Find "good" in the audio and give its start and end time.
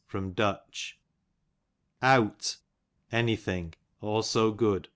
4.51-4.87